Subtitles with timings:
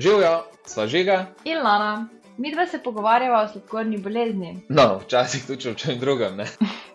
[0.00, 1.26] Živijo, sva žiga.
[1.44, 4.60] In Lana, mi dva se pogovarjava o sladkorni bolezni.
[4.68, 6.36] No, včasih tudi o čem drugem.
[6.36, 6.46] Ne?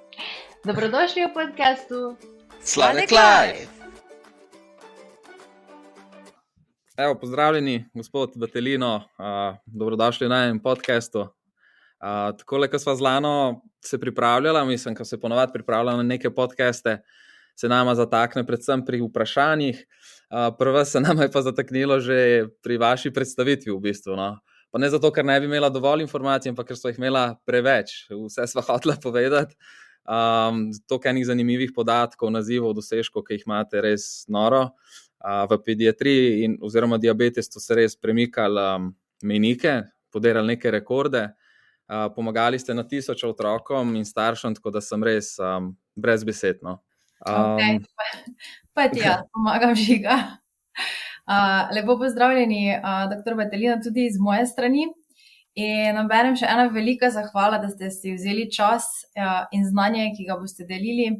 [0.67, 2.15] Dobrodošli v podkastu
[2.61, 3.67] Sladek Life.
[6.97, 11.19] Evo, pozdravljeni, gospod Batelino, uh, dobrodošli na enem podkastu.
[11.19, 16.29] Uh, Tako, kot smo z Lano se pripravljali, mislim, da se ponovadi pripravljamo na neke
[16.29, 17.01] podkaste,
[17.59, 19.75] se nama zatakne predvsem pri vprašanjih.
[19.75, 20.22] Uh,
[20.57, 24.15] prva se nam je pa zataknilo že pri vaši predstavitvi, v bistvu.
[24.17, 24.39] No.
[24.73, 28.07] Pa ne zato, ker ne bi imela dovolj informacij, ampak ker so jih imela preveč,
[28.09, 29.55] vse sva hotela povedati.
[30.03, 34.71] Um, to, kar je nekaj zanimivih podatkov, nazivov, dosežkov, ki jih imate, res noro.
[35.23, 38.89] Uh, v pediatriji in oziroma diabetes so se res premikali um,
[39.23, 39.77] menike,
[40.11, 45.37] podirali neke rekorde, uh, pomagali ste na tisoče otrokom in staršem, tako da sem res
[45.39, 46.81] um, brez besedno.
[47.27, 47.79] Um, Okay.
[48.73, 50.17] Pa ti jaz pomagam žiga.
[51.23, 53.35] Uh, lepo pozdravljeni, uh, dr.
[53.35, 54.87] Batelina, tudi iz moje strani.
[55.55, 60.25] In naberem še ena velika zahvala, da ste si vzeli čas uh, in znanje, ki
[60.27, 61.11] ga boste delili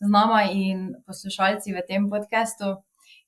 [0.00, 2.78] z nama in poslušalci v tem podkastu.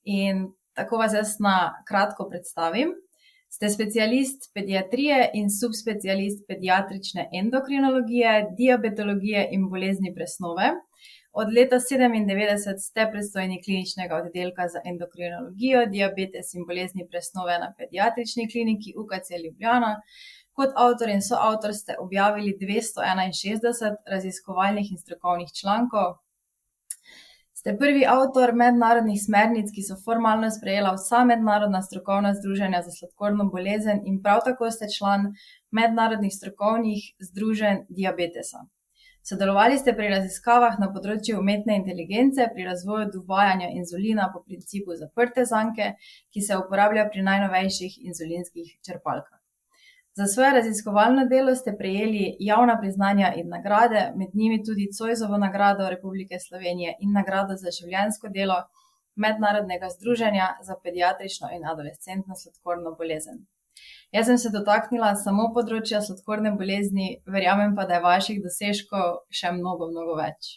[0.08, 2.94] In tako vas jaz na kratko predstavim.
[3.52, 10.72] Ste specialist pediatrije in subspecialist pediatrične endokrinologije, diabetologije in bolezni presnove.
[11.38, 18.46] Od leta 1997 ste predstojnik kliničnega oddelka za endokrinologijo, diabetes in bolezni presnove na pediatrični
[18.52, 19.90] kliniki UKC Ljubljana.
[20.56, 26.14] Kot avtor in soavtor ste objavili 261 raziskovalnih in strokovnih člankov.
[27.52, 33.44] Ste prvi avtor mednarodnih smernic, ki so formalno sprejela vsa mednarodna strokovna združenja za sladkorno
[33.52, 35.28] bolezen, in prav tako ste član
[35.70, 38.64] mednarodnih strokovnih združenj diabetesa.
[39.28, 45.42] Sodelovali ste pri raziskavah na področju umetne inteligence, pri razvoju dovajanja inzulina po principu zaprte
[45.50, 45.88] zanke,
[46.30, 49.40] ki se uporablja pri najnovejših inzulinskih črpalkah.
[50.16, 55.90] Za svoje raziskovalno delo ste prejeli javna priznanja in nagrade, med njimi tudi Cojzovo nagrado
[55.90, 58.62] Republike Slovenije in nagrado za življensko delo
[59.16, 63.42] Mednarodnega združenja za pediatrično in adolescentno sladkorno bolezen.
[64.16, 69.50] Jaz sem se dotaknila samo področja sladkorne bolezni, verjamem pa, da je vaših dosežkov še
[69.52, 70.56] mnogo, mnogo več.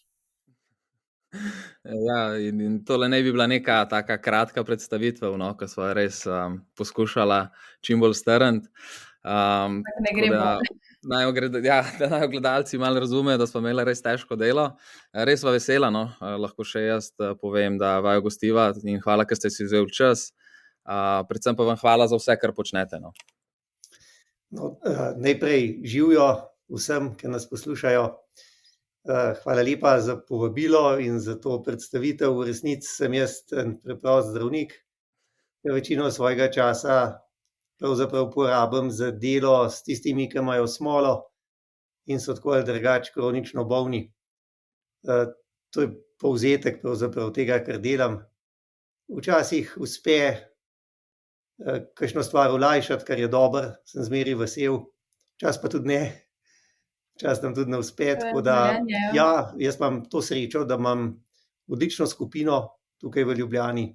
[2.09, 6.23] Ja, in, in tole ne bi bila neka tako kratka predstavitev, no, ki smo res
[6.25, 7.37] um, poskušali
[7.85, 8.71] čim bolj strniti.
[9.19, 13.61] Um, Tako ne tako gre da naj ja, da naj gledalci malo razumejo, da smo
[13.61, 14.69] imeli res težko delo.
[15.13, 16.05] Res pa vesela, no?
[16.17, 19.91] eh, lahko še jaz eh, povem, da vaju gostiva in hvala, ker ste si vzeli
[19.91, 20.29] čas.
[20.89, 22.97] Uh, predvsem pa vam hvala za vse, kar počnete.
[23.03, 23.11] No.
[24.49, 26.27] No, uh, najprej živijo
[26.73, 28.03] vsem, ki nas poslušajo.
[29.09, 32.33] Uh, hvala lepa za povabilo in za to predstavitev.
[32.33, 34.73] V resnici sem jaz en preprost zdravnik,
[35.61, 37.19] ki večino svojega časa
[37.79, 41.13] pravzaprav porabim za delo s tistimi, ki imajo smolo
[42.09, 44.11] in so tako ali drugače kronično bolni.
[45.07, 45.29] Uh,
[45.69, 45.89] to je
[46.19, 46.81] povzetek
[47.33, 48.19] tega, kar delam.
[49.09, 50.41] Včasih uspe eh,
[51.95, 54.79] kakšno stvar olajšati, kar je dobro, sem zmeri vesel,
[55.39, 56.01] čas pa tudi ne,
[57.19, 58.15] čas nam tudi ne uspe.
[58.43, 59.11] Da, ja.
[59.15, 61.11] ja, jaz imam to srečo, da imam
[61.67, 62.67] odlično skupino
[62.99, 63.85] tukaj v Ljubljani,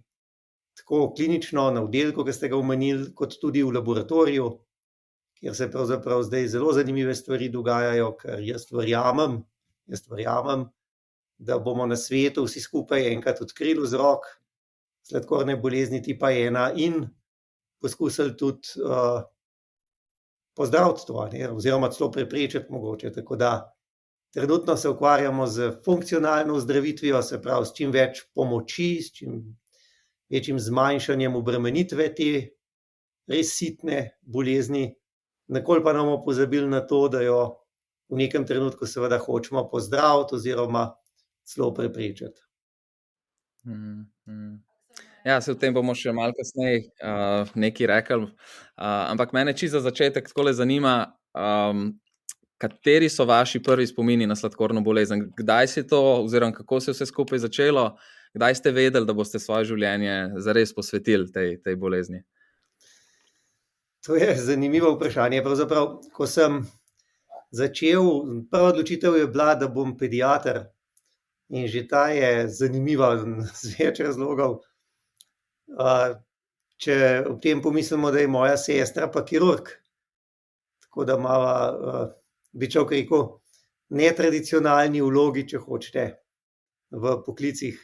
[0.76, 4.46] tako klinično na oddelku, ki ste ga omenili, kot tudi v laboratoriju,
[5.41, 9.42] kjer se pravzaprav zdaj zelo zanimive stvari dogajajo, ker jaz verjamem,
[9.86, 10.64] jaz verjamem,
[11.38, 14.26] da bomo na svetu vsi skupaj enkrat odkrili vzrok
[15.04, 17.02] sladkorne bolezni tipa 1 in
[17.84, 19.21] poskusili tudi uh,
[20.56, 23.12] pozdraviti to, ne, oziroma celo preprečiti mogoče.
[23.12, 23.50] Tako da
[24.33, 29.43] trenutno se ukvarjamo z funkcionalno zdravitvijo, se pravi s čim več pomoči, s čim
[30.33, 32.31] večjim zmanjšanjem obremenitve te
[33.28, 34.89] res sitne bolezni.
[35.53, 37.41] Nikoli pa ne bomo pozabili na to, da jo
[38.09, 40.89] v nekem trenutku seveda hočemo pozdraviti oziroma
[41.44, 42.41] celo preprečiti.
[43.69, 44.56] Mm, mm.
[45.25, 48.27] Ja, se o tem bomo še malo kasneje uh, nekaj rekli.
[48.29, 51.94] Uh, ampak mene čisto za začetek tako zanima, um,
[52.61, 55.31] kateri so vaši prvi spomini na sladkorno bolezen?
[55.37, 57.97] Kdaj se je to, oziroma kako se je vse skupaj začelo,
[58.35, 62.20] kdaj ste vedeli, da boste svoje življenje zares posvetili tej, tej bolezni?
[64.05, 65.41] To je zanimivo vprašanje.
[65.43, 66.61] Pravzaprav, ko sem
[67.49, 68.05] začel,
[68.53, 70.67] prva odločitev je bila, da bom pediater.
[71.49, 73.15] In že ta je zanimiva
[73.62, 74.61] z več razlogov.
[76.84, 76.96] Če
[77.31, 79.70] ob tem pomislimo, da je moja sestra pa kirurg,
[80.84, 81.38] tako da ima,
[82.52, 83.25] bi človek rekel,
[83.94, 86.05] netradicionalni vlogi, če hočete,
[86.94, 87.78] v poklicih.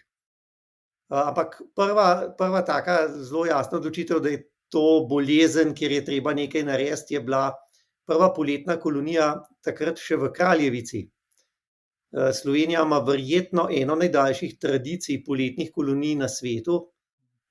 [1.11, 6.63] Ampak prva, prva taka zelo jasna odločitev, da je to bolezen, kjer je treba nekaj
[6.67, 7.49] narediti, je bila
[8.07, 9.33] prva poletna kolonija
[9.65, 11.03] takrat še v Kraljevici.
[12.11, 16.81] Slovenija ima verjetno eno najdaljših tradicij poletnih kolonij na svetu.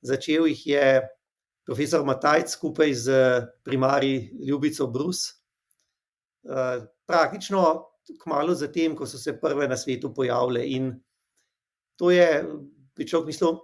[0.02, 0.86] Začel jih je
[1.66, 3.18] profesor Matajc skupaj z
[3.64, 5.28] primarji Ljubico Brus.
[6.44, 7.86] Eh, praktično
[8.22, 10.64] kmalo zatem, ko so se prve na svetu pojavile.
[10.66, 10.94] In
[11.96, 12.46] to je,
[12.96, 13.60] bi človek mislil,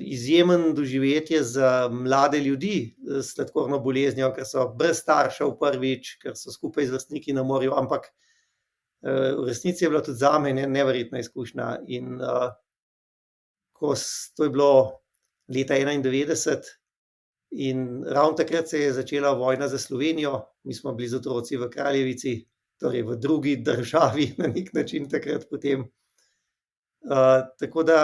[0.00, 6.52] izjemen doživetje za mlade ljudi s sladkorno boleznijo, ker so brez staršev prvič, ker so
[6.52, 7.74] skupaj z vrstniki na morju.
[7.76, 11.68] Ampak eh, v resnici je bila tudi za me neverjetna izkušnja.
[11.86, 12.48] In uh,
[13.72, 13.94] ko
[14.36, 14.72] to je bilo
[15.48, 16.62] leta 91,
[17.50, 21.70] in ravno takrat se je začela vojna za Slovenijo, mi smo bili z otroci v
[21.70, 22.48] Kraljevici,
[22.80, 25.86] torej v drugi državi, na nek način takrat potem.
[27.08, 28.00] Uh, tako da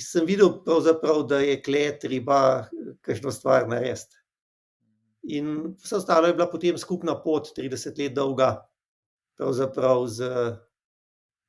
[0.00, 0.62] sem videl,
[1.28, 2.68] da je klet treba
[3.00, 4.16] kakšno stvar narediti.
[5.28, 8.68] In vse ostalo je bila potem skupna pot, 30 let dolga,
[9.36, 10.30] pravzaprav z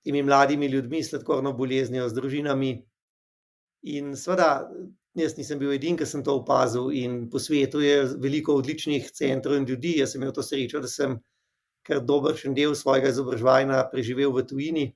[0.04, 2.89] temi mladimi ljudmi, sladkorno boleznijo, z družinami.
[3.84, 4.68] In seveda,
[5.16, 9.56] jaz nisem bil edini, ki sem to opazil, in po svetu je veliko odličnih centrov
[9.58, 9.98] in ljudi.
[10.00, 11.20] Jaz sem imel to srečo, da sem
[11.88, 14.90] kar dober del svojega izobraževanja preživel v tujini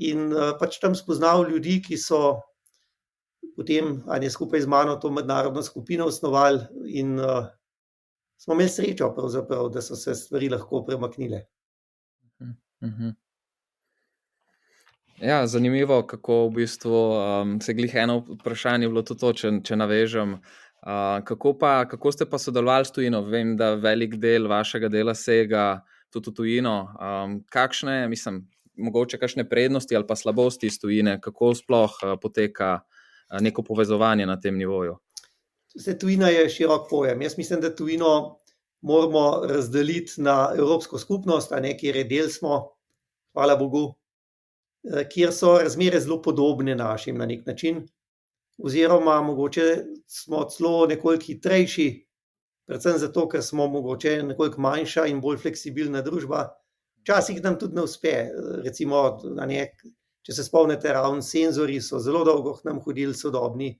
[0.00, 2.40] in uh, pač tam spoznal ljudi, ki so
[3.56, 7.48] potem ali skupaj z mano to mednarodno skupino osnovali, in uh,
[8.40, 9.10] smo imeli srečo,
[9.72, 11.44] da so se stvari lahko premaknile.
[12.40, 13.10] Mhm.
[15.20, 19.76] Ja, zanimivo, kako v bistvu um, se glih eno vprašanje bilo tudi to, če, če
[19.76, 20.32] navežem.
[20.80, 23.20] Uh, kako, pa, kako ste pa sodelovali s tujino?
[23.28, 26.74] Vem, da velik del vašega dela sega tudi v tujino.
[26.96, 28.46] Um, kakšne, mislim,
[28.80, 34.24] mogoče kakšne prednosti ali pa slabosti iz tujine, kako sploh uh, poteka uh, neko povezovanje
[34.26, 34.96] na tem nivoju?
[35.76, 37.28] Vse tujina je širok pojem.
[37.28, 38.40] Jaz mislim, da tujino
[38.80, 42.70] moramo razdeliti na Evropsko skupnost, a ne kjer je del smo,
[43.36, 43.99] hvala Bogu,
[45.12, 47.86] kjer so razmere zelo podobne našim na nek način.
[48.58, 51.88] Oziroma, mogoče smo celo nekoliko hitrejši,
[52.68, 56.48] predvsem zato, ker smo mogoče nekoliko manjša in bolj fleksibilna družba.
[57.00, 58.12] Včasih nam tudi ne uspe.
[58.64, 59.62] Recimo, ne,
[60.22, 63.72] če se spomnite, ravno senzori so zelo dolgo k nam hodili, sodobni.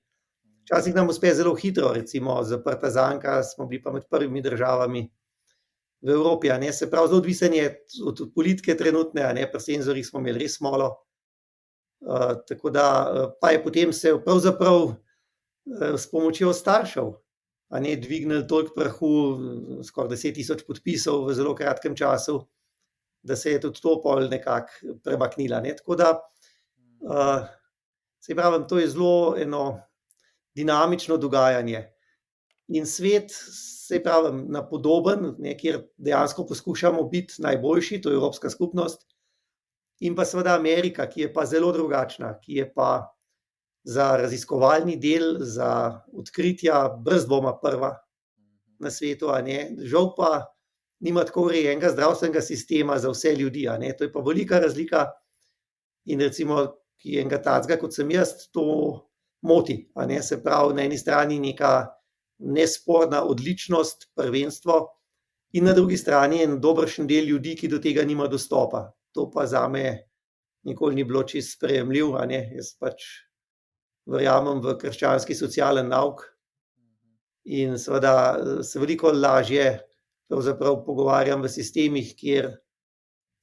[0.65, 5.05] Včasih nam uspe zelo hitro, recimo zaprta zanka, smo bili pa med prvimi državami
[6.01, 6.49] v Evropi.
[6.59, 7.69] Ne, se pravi, zelo odvisen je
[8.05, 10.91] od, od politike trenutne, ne pri senzorjih smo imeli res malo.
[12.01, 12.85] Uh, tako da
[13.41, 14.95] pa je potem se pravzaprav uh,
[15.97, 17.13] s pomočjo staršev.
[17.81, 19.11] Ne dvignili toliko prahu,
[19.87, 22.41] skoraj 10.000 podpisov v zelo kratkem času,
[23.23, 25.61] da se je tudi to pol nekako premaknila.
[25.63, 25.75] Ne?
[25.77, 26.09] Tako da,
[27.05, 27.45] uh,
[28.19, 29.79] se pravi, to je zelo eno
[30.55, 31.85] dinamično dogajanje.
[32.67, 33.31] In svet,
[33.91, 39.03] se pravi, na podoben, ne, kjer dejansko poskušamo biti najboljši, to je Evropska skupnost,
[39.99, 42.91] in pa seveda Amerika, ki je pa zelo drugačna, ki je pa
[43.83, 47.95] za raziskovalni del, za odkritja, brez dvoma, prva
[48.79, 49.29] na svetu.
[49.91, 50.31] Žal pa
[51.01, 53.67] nima tako urejenega zdravstvenega sistema za vse ljudi.
[53.97, 55.07] To je pa velika razlika.
[56.05, 56.65] In recimo,
[57.01, 59.09] ki je enega tacga, kot sem jaz, to
[59.41, 59.91] moti.
[60.21, 61.89] Se pravi, na eni strani neka
[62.41, 64.87] nesporna odličnost, prvenstvo,
[65.53, 68.91] in na drugi strani en dobršen del ljudi, ki do tega nima dostopa.
[69.11, 70.07] To pa za me
[70.63, 72.19] nikoli ni bilo čisto sprejemljivo.
[72.29, 73.03] Jaz pač
[74.05, 76.23] verjamem v krščanski socialen nauk.
[77.51, 79.79] In seveda se veliko lažje
[80.29, 82.51] pogovarjam v sistemih, kjer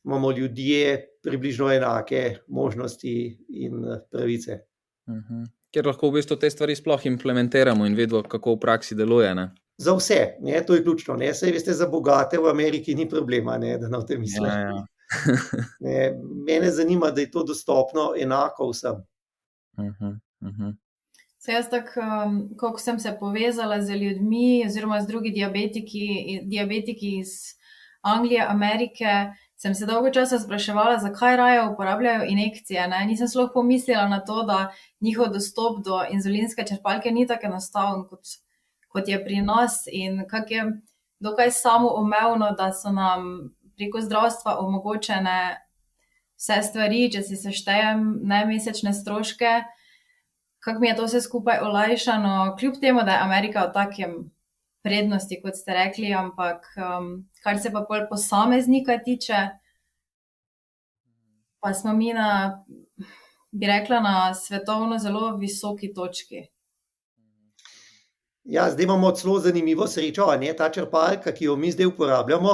[0.07, 4.61] imamo ljudje približno enake možnosti in pravice.
[5.07, 5.43] Uh mhm.
[5.43, 5.58] -huh.
[5.75, 9.35] Ker lahko v bistvu te stvari sploh implementiramo in vidimo, kako v praksi deluje.
[9.35, 9.51] Ne?
[9.79, 11.17] Za vse, ne, to je ključno.
[11.17, 11.35] Ne.
[11.35, 14.51] Sej veste, za bogate v Ameriki ni problema, ne, da na tem mislim.
[14.51, 14.85] Ja, ja.
[16.49, 19.05] Mene zanima, da je to dostopno enako vsem.
[19.79, 20.19] Uh -huh.
[20.41, 20.75] Uh -huh.
[21.39, 27.19] Se jaz, tako, um, ko sem se povezala z ljudmi, oziroma z drugimi diabetiki, diabetiki
[27.19, 27.29] iz
[28.01, 32.87] Anglije, Amerike, sem se dolgo časa spraševala, zakaj raje uporabljajo injekcije.
[32.88, 33.05] Ne?
[33.07, 38.38] Nisem sploh pomislila na to, da njihov dostop do inzulinske črpalke ni tako enostaven, kot,
[38.88, 40.67] kot je pri nas, in kako je
[41.21, 45.59] dokaj samoumevno, da so nam preko zdravstva omogočene
[46.38, 49.59] vse stvari, če si seštejem najmesečne stroške
[50.69, 54.11] kako mi je to vse skupaj olajšano, kljub temu, da je Amerika v takem
[54.83, 59.37] prednosti, kot ste rekli, ampak um, kar se pa pol posameznika tiče,
[61.61, 62.64] pa smo mi na,
[63.50, 66.45] bi rekla, na svetovno zelo visoki točki.
[68.45, 70.52] Ja, zdaj imamo zelo zanimivo srečo, ne?
[70.57, 72.52] ta črpalka, ki jo mi zdaj uporabljamo,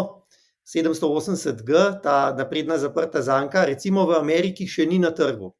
[0.74, 5.50] 780G, ta napredna zaprta zanka, recimo v Ameriki še ni na trgu.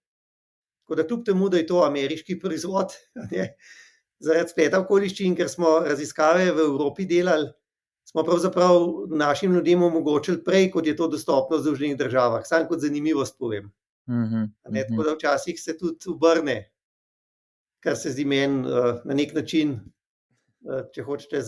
[0.84, 2.94] Tako da, kljub temu, da je to ameriški proizvod,
[3.34, 3.50] ne?
[4.22, 7.50] zaradi spleta okoliščin, ker smo raziskave v Evropi delali,
[8.14, 12.47] smo pravzaprav našim ljudem omogočili prej, kot je to dostopno v Združenih državah.
[12.47, 13.64] Sam kot zanimivost povem.
[14.06, 16.71] Uh -huh, Ne, tako da včasih se tudi obrne,
[17.80, 19.80] kar se zdi meni uh, na nek način,
[20.61, 21.42] uh, če hočete,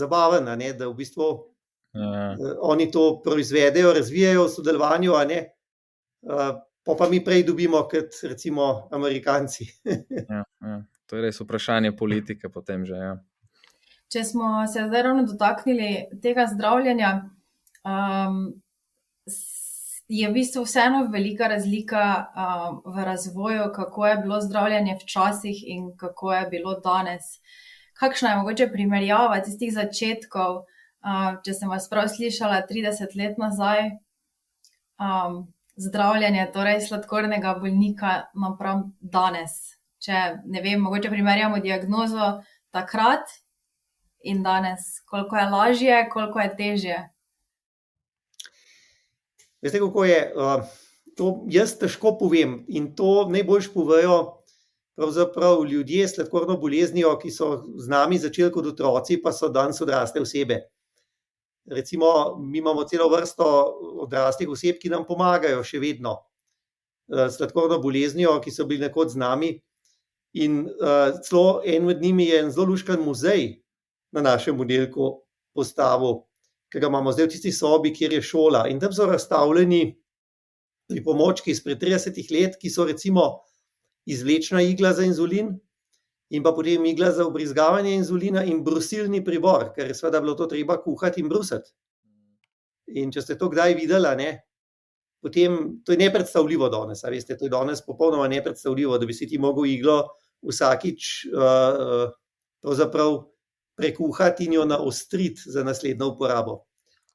[0.57, 5.49] ne, da v bistvu uh, uh, oni to proizvedejo, razvijajo v sodelovanju, a ne.
[6.23, 9.65] Uh, pa pa mi prej dobimo, kot recimo Amerikanci.
[10.31, 10.85] ja, ja.
[11.07, 12.95] To je res vprašanje politike, potem že.
[12.95, 13.25] Ja.
[14.13, 17.11] Če smo se zdaj ravno dotaknili tega zdravljenja,
[17.83, 18.55] um,
[20.09, 25.97] je v bistvu vseeno velika razlika um, v razvoju, kako je bilo zdravljenje včasih in
[25.97, 27.23] kako je bilo danes.
[27.99, 30.61] Kakšna je mogoče primerjava tistih začetkov,
[31.03, 33.91] um, če sem vas prav slišala, 30 let nazaj,
[35.03, 35.41] um,
[35.77, 39.75] zdravljenje torej sladkornega bolnika napram danes.
[39.99, 42.37] Če ne vem, mogoče primerjamo diagnozo
[42.71, 43.35] takrat
[44.26, 46.99] in danes, koliko je lažje, koliko je težje.
[49.62, 50.18] Veste, kako je?
[50.37, 50.64] Uh,
[51.16, 54.16] to jaz težko povem in to najboljš povejo
[54.97, 59.80] pravzaprav ljudje s sladkorno boleznijo, ki so z nami začeli kot otroci, pa so danes
[59.80, 60.61] odrasle osebe.
[61.66, 63.45] Recimo, mi imamo celo vrsto
[64.06, 69.16] odraslih oseb, ki nam pomagajo še vedno uh, s sladkorno boleznijo, ki so bili nekoč
[69.16, 69.52] z nami.
[70.37, 73.54] In uh, celo en med njimi je en zelo luškan muzej
[74.13, 75.11] na našem oddelku
[75.55, 76.23] postavil,
[76.73, 78.67] ki ga imamo zdaj v tisti sobi, kjer je šola.
[78.69, 79.97] In tam so razstavljeni
[80.91, 83.27] pripomočki izpred 30 let, ki so recimo
[84.07, 85.55] izvlečna igla za inzulin,
[86.31, 90.47] in pa potem igla za ubrizgavanje inzulina in brusilni pribor, ker je seveda bilo to
[90.51, 91.71] treba kuhati in brusiti.
[92.99, 94.31] In če ste to kdaj videli, ne,
[95.23, 97.03] potem to je nepredstavljivo danes.
[97.05, 100.03] Veste, to je danes popolnoma nepredstavljivo, da bi si ti mogel iglo
[100.47, 102.11] vsakič uh,
[102.63, 103.17] pravzaprav
[103.76, 106.62] prekuhati in jo naostriti za naslednjo uporabo.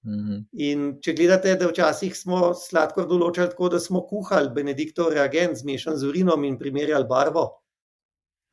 [0.06, 0.38] Mhm.
[0.66, 5.98] In če gledate, da včasih smo sladkor določali tako, da smo kuhali Benediktov reagent, zmešan
[5.98, 7.46] z urinom in primerjali barvo.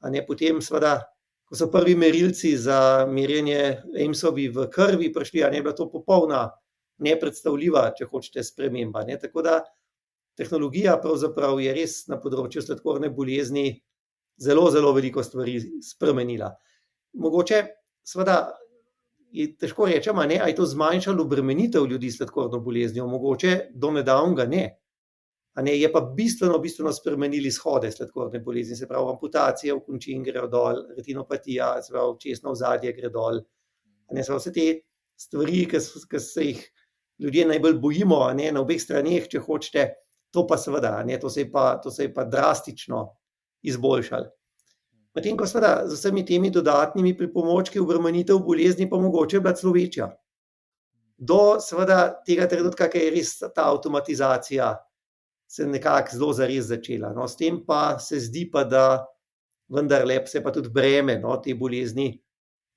[0.05, 0.99] A ne potem, seveda,
[1.49, 5.89] ko so prvi merilci za merjenje EMS-ovi v krvi prišli, a ne je bila to
[5.91, 6.45] popolna,
[7.01, 9.07] nepredstavljiva, če hočete, sprememba.
[9.09, 9.17] Ne?
[9.23, 9.59] Tako da
[10.39, 13.71] tehnologija pravzaprav je res na področju sladkorne bolezni
[14.39, 16.53] zelo, zelo veliko stvari spremenila.
[17.19, 17.63] Mogoče,
[18.09, 18.39] seveda,
[19.33, 24.47] je težko rečemo, ali je to zmanjšalo obremenitev ljudi s sladkorno boleznijo, mogoče do nedavnega
[24.49, 24.65] ne.
[25.59, 30.23] A ne, je pa bistveno, bistveno spremenili shode sladkorne bolezni, se pravi, amputacije v končin
[30.23, 33.41] grejo dol, retinopatija, se pravi, česno ozadje gre dol.
[34.15, 34.67] Ne, pravi, vse te
[35.19, 35.81] stvari, ki,
[36.21, 36.63] se jih
[37.19, 39.89] ljudje najbolj bojimo, ne, na obeh straneh, če hočete,
[40.31, 43.03] to pa seveda, ne, to se pa, to se je pa drastično
[43.67, 44.31] izboljšalo.
[45.19, 50.07] Medtem ko seveda z vsemi temi dodatnimi pripomočki obremenitev bolezni pa mogoče bila celo večja.
[51.19, 54.69] Do seveda tega trenutka, ki je res ta avtomatizacija
[55.51, 57.11] se nekako zelo zares začela.
[57.17, 59.09] No, s tem pa se zdi, pa, da
[59.75, 62.13] vendarle se pa tudi breme no, te bolezni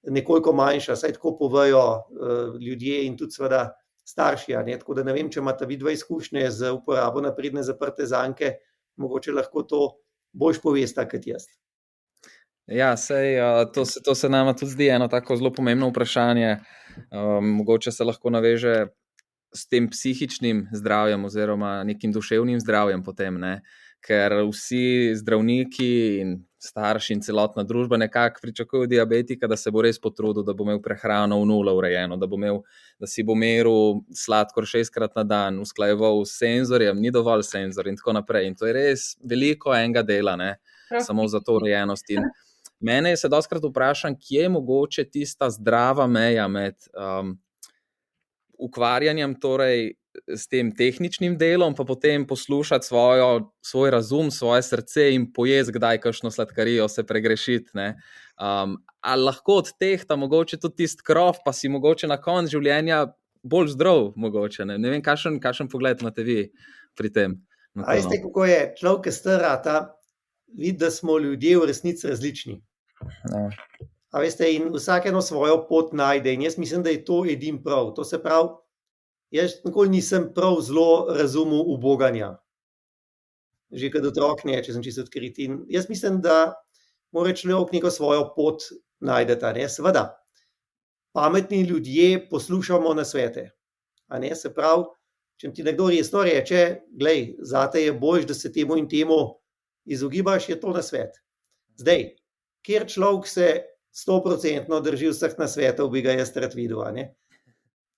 [0.10, 3.68] nekoliko manjša, saj tako povejo uh, ljudje in tudi seveda
[4.02, 4.58] starši.
[4.80, 8.56] Tako da ne vem, če imate vidva izkušnje z uporabo napredne zaprte zanke,
[8.98, 9.88] mogoče lahko to
[10.34, 11.52] boljš povesta kot jaz.
[12.72, 13.36] Ja, sej,
[13.74, 16.58] to, se, to se nama tudi zdi eno tako zelo pomembno vprašanje.
[17.12, 18.88] Um, mogoče se lahko naveže
[19.56, 23.62] s tem psihičnim zdravjem oziroma nekim duševnim zdravjem potem, ne?
[24.02, 30.00] ker vsi zdravniki in starši in celotna družba nekako pričakujejo diabetika, da se bo res
[30.02, 32.64] potrudil, da bo imel prehrano v nula urejeno, da, imel,
[32.98, 38.00] da si bo meril sladkor šestkrat na dan, usklajeval s senzorjem, ni dovolj senzor in
[38.00, 38.50] tako naprej.
[38.50, 40.56] In to je res veliko enega dela, ne?
[41.06, 42.10] samo za to urejenost.
[42.10, 42.26] In
[42.82, 47.36] mene se doskrat vprašam, kje je mogoče tista zdrava meja med um,
[48.60, 49.94] ukvarjanjem torej,
[50.28, 56.02] s tem tehničnim delom, pa potem poslušati svojo, svoj razum, svoje srce in pojesti, kdaj
[56.04, 57.72] kakšno sladkarijo se pregrešiti.
[57.78, 62.58] Um, ali lahko od teh ta mogoče tudi tisti krov, pa si mogoče na koncu
[62.58, 63.06] življenja
[63.44, 64.66] bolj zdrav, mogoče.
[64.66, 66.44] Ne, ne vem, kakšen, kakšen pogled imate vi
[66.98, 67.40] pri tem.
[67.74, 68.10] na to, A no.
[68.26, 69.76] kako je človek, ki starata,
[70.58, 72.60] vidi, da smo ljudje v resnici različni.
[74.12, 77.62] A veste, in vsak eno svojo pot najde, in jaz mislim, da je to edin
[77.64, 77.94] prav.
[77.96, 78.50] To se pravi,
[79.32, 82.36] jaz nikoli nisem prav zelo razumel uboganja.
[83.72, 85.40] Že kot otrok ne, če sem čisto odkrit.
[85.40, 86.54] In jaz mislim, da
[87.16, 88.68] mora človek neko svojo pot
[89.00, 89.38] najti.
[89.56, 89.70] Ne?
[89.72, 90.10] Seveda,
[91.16, 93.52] pametni ljudje poslušamo na svete.
[94.36, 94.90] Se pravi,
[95.40, 99.40] če ti nekdo resno reče, da je bolj, da se temu in temu
[99.86, 101.16] izogibaš, je to na svet.
[101.80, 102.12] Zdaj,
[102.66, 103.50] kjer človek se
[103.92, 106.84] sto procentno drži vseh na svetu, bi ga jaz rad videl.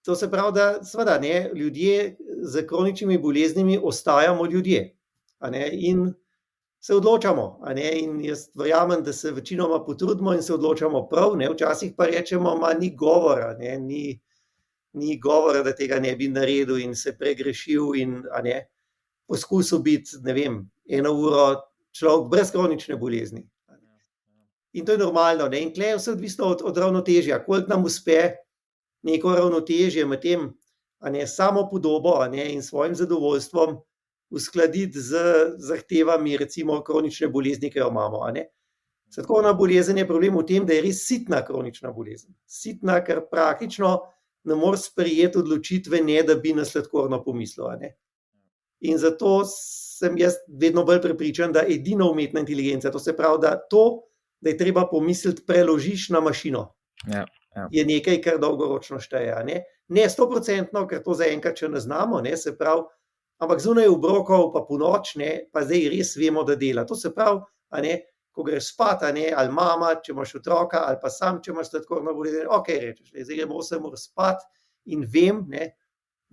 [0.04, 4.98] To se pravi, da seveda, ne, ljudje z kroničnimi boleznimi ostajamo ljudje
[5.72, 6.14] in
[6.80, 7.62] se odločamo.
[7.94, 12.58] In jaz verjamem, da se večinoma potrudimo in se odločamo prav, ne, včasih pa rečemo,
[12.60, 14.20] da ni govora, ne, ni,
[14.94, 18.68] ni govora, da tega ne bi naredil in se pregrešil in ne,
[19.28, 21.62] poskusil biti, ne vem, eno uro
[21.96, 23.48] človek brez kronične bolezni.
[24.74, 25.48] In to je normalno.
[25.48, 25.62] Ne?
[25.62, 28.36] In tle je vse odvisno od, od ravnotežja, koliko nam uspe
[29.04, 30.48] neko ravnotežje med tem,
[31.12, 33.78] ne, samo podobo ne, in svojim zadovoljstvom
[34.34, 35.16] uskladiti z
[35.58, 38.24] zahtevami, recimo, kronične bolezni, ki jo imamo.
[39.14, 42.34] Sladkorna bolezen je problem v tem, da je res sitna kronična bolezen.
[42.50, 43.92] Sitna, ker praktično
[44.50, 47.92] ne moreš sprejeti odločitve, ne da bi na sladkorno pomislil.
[48.82, 53.38] In zato sem jaz vedno bolj prepričan, da je edina umetna inteligenca, to se pravi,
[53.42, 54.02] da to,
[54.44, 56.66] da je treba pomisliti, preložiš na mašino.
[57.08, 57.68] Ja, ja.
[57.72, 59.64] Je nekaj, kar dolgoročno šteje.
[59.88, 62.84] Ne sto procentno, ker to zaenkrat še ne znamo, ne, se pravi,
[63.44, 66.84] ampak zunaj obrokov, pa po noč, ne, pa zdaj res vemo, da dela.
[66.88, 67.44] To se pravi,
[67.84, 67.98] ne,
[68.34, 72.02] ko greš spat, ne, ali mama, če imaš otroka, ali pa sam, če imaš tako
[72.04, 72.48] na bolezen.
[72.52, 74.44] Ok, rečeš, le, zdaj gremo vse mora spat
[74.92, 75.70] in vem, ne,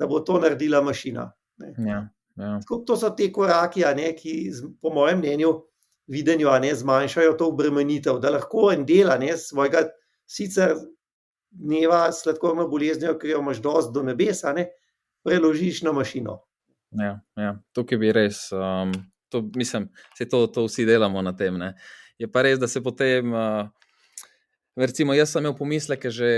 [0.00, 1.29] da bo to naredila mašina.
[1.61, 1.99] Ja,
[2.40, 2.55] ja.
[2.67, 4.38] To so te koraki, ne, ki,
[4.81, 5.52] po mojem mnenju,
[6.11, 9.87] videnju, a ne zmanjšajo to obremenitev, da lahko en del svojega
[10.26, 10.76] sicer
[11.50, 14.69] dneva s sladkorno boleznijo, ki jo imaš dost do nebesa, ne,
[15.26, 16.40] preložiš na mašino.
[16.99, 17.57] Ja, ja.
[17.75, 18.93] tukaj bi res, um,
[19.31, 19.88] to, mislim,
[20.19, 21.59] se to, to vsi delamo na tem.
[21.59, 21.75] Ne.
[22.19, 23.33] Je pa res, da se potem.
[23.33, 23.69] Uh,
[24.81, 26.29] Recimo, jaz sem imel pomisleke, že,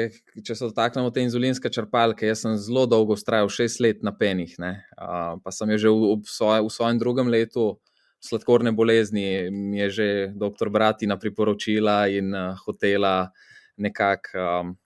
[0.42, 2.24] če se dotaknemo te inzulinske črpalke.
[2.26, 6.14] Jaz sem zelo dolgo ustrajal, šest let na penih, uh, pa sem jo že v,
[6.16, 7.91] v, svoj, v svojem drugem letu uh,
[8.22, 13.32] sladkorne bolezni, mi je že doktor Bratina priporočila in uh, hotela
[13.76, 14.76] nekako um,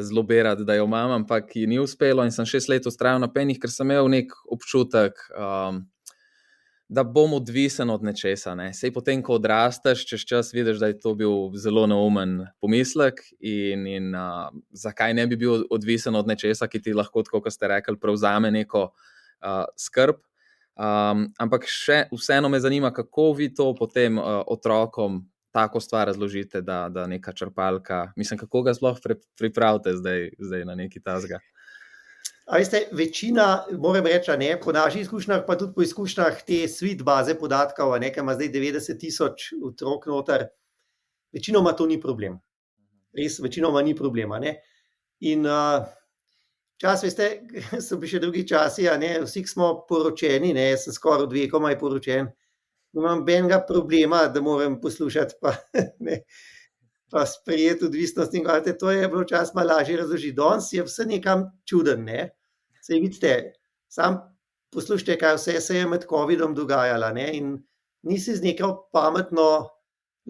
[0.00, 3.58] zloberati, da jo imam, ampak ji ni uspelo in sem šest let ustrajal na penih,
[3.60, 5.22] ker sem imel nek občutek.
[5.36, 5.86] Um,
[6.88, 8.54] Da bom odvisen od nečesa.
[8.56, 8.70] Ne.
[8.72, 13.84] Sej potem, ko odrasteš, čez čas vidiš, da je to bil zelo neumen pomislek, in,
[13.84, 18.00] in uh, zakaj ne bi bil odvisen od nečesa, ki ti lahko, kot ste rekli,
[18.00, 20.24] prevzame neko uh, skrb.
[20.78, 26.60] Um, ampak še vseeno me zanima, kako vi to potem uh, otrokom tako stvar razložite,
[26.62, 31.40] da, da neka črpalka, mislim, kako ga sploh pri, pripravite zdaj, zdaj na neki tasga.
[32.52, 37.34] Veste, večina, moram reči, ne, po naših izkušnjah, pa tudi po izkušnjah te svit baze
[37.34, 40.46] podatkov, nekaj ima zdaj 90 tisoč otrok noter,
[41.34, 42.38] večinoma to ni problem.
[43.18, 44.38] Res, večinoma ni problema.
[44.38, 44.60] Ne.
[45.26, 45.90] In uh,
[46.78, 47.26] Čas, veste,
[47.86, 48.84] so bili še drugi časi,
[49.24, 52.30] vsi smo poročeni, ne, sem skoraj dve, komaj poročen.
[52.94, 55.56] Imam benga problema, da moram poslušati, pa,
[56.06, 56.20] ne,
[57.10, 60.36] pa sprejeti odvisnost in gledati, to je bilo čas malo lažje razložiti.
[60.38, 62.28] Danes je vse nekam čuden, ne.
[62.78, 63.34] Se vidite,
[63.90, 64.22] sam
[64.72, 67.56] poslušajte, kaj vse se je med COVID-om dogajalo, ne, in
[68.06, 69.50] nisi z neko pametno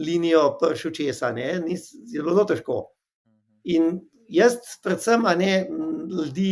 [0.01, 2.87] linijo pršil česa, ne, nisi, zelo težko.
[3.69, 3.99] In
[4.29, 5.53] jaz, predvsem, ne
[6.09, 6.51] ljudi,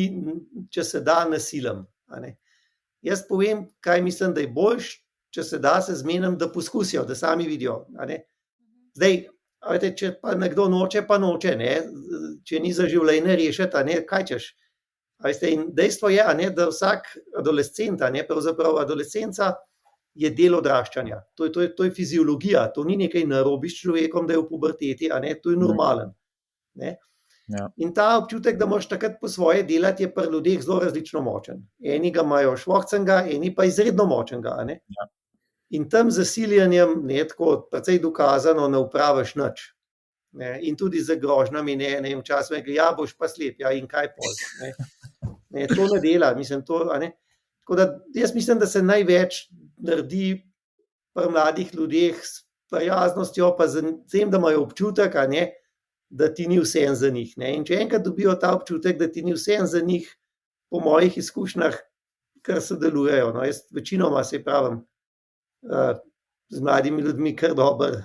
[0.70, 1.84] če se da, nasilim.
[3.06, 4.90] Jaz povem, kaj mislim, da je boljš,
[5.34, 7.84] če se da, se zmenim, da poskusijo, da sami vidijo.
[8.96, 9.18] Zdaj,
[9.60, 11.72] ajte, če pa nekdo noče, pa noče, ne?
[12.46, 14.00] če ni za življenje rešiti, ne?
[14.08, 14.54] kaj češ.
[15.24, 17.08] Veste, dejstvo je, ne, da vsak
[17.40, 19.54] adolescent, ne, pravzaprav adolescenca,
[20.16, 21.22] je del odraščanja.
[21.36, 24.42] To je, to, je, to je fiziologija, to ni nekaj narobi s človekom, da je
[24.42, 26.12] v puberteti, ne, to je normalen.
[26.80, 26.96] Ne.
[27.46, 27.68] Ja.
[27.76, 31.62] In ta občutek, da moš takrat po svoje delati, je pri ljudeh zelo različno močen.
[31.78, 34.56] Eni ga imajo šlohcenga, eni pa izredno močnega.
[34.68, 35.06] Ja.
[35.70, 39.62] In tam zasiljanjem, ne tako, precej dokazano, ne upraviš nič.
[40.36, 43.70] Ne, in tudi z grožnjami, ne, ne vem, čas me, ja, boš pa slep, ja,
[43.72, 44.34] in kaj pol.
[44.60, 44.72] Ne.
[45.56, 47.14] Ne, to ne dela, mislim, to, ne.
[47.64, 50.42] Tako da jaz mislim, da se največ naredi
[51.16, 55.46] pri mladih ljudeh s prijaznostjo, pa z tem, da imajo občutek, ne,
[56.10, 57.34] da ti ni vse en za njih.
[57.36, 57.54] Ne?
[57.56, 60.08] In če enkrat dobijo ta občutek, da ti ni vse en za njih,
[60.70, 61.76] po mojih izkušnjah,
[62.46, 63.32] kar sodelujejo.
[63.34, 63.44] No?
[63.44, 64.82] Jaz večinoma se pravim
[65.62, 65.96] uh,
[66.48, 68.02] z mladimi ljudmi, kar dobro.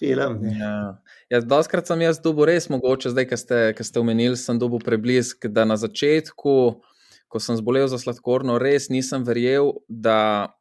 [0.00, 1.02] Ja.
[1.28, 5.44] Ja, Doskrat sem jaz dobil res mogoče, zdaj, ki ste, ste omenili, sem dobil preblisk,
[5.52, 6.54] da na začetku,
[7.28, 10.56] ko sem zbolel za sladkorno, res nisem verjel, da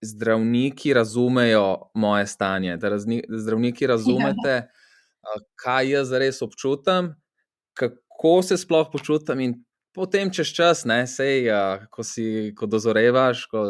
[0.00, 4.87] zdravniki razumejo moje stanje, da razni, zdravniki razumete, ja
[5.60, 7.14] kaj jaz res občutam,
[7.78, 9.40] kako se sploh počutim.
[9.40, 9.54] In
[9.94, 11.50] potem čez čas, ne, sej,
[11.90, 13.64] ko si, ko dozorevaš, ko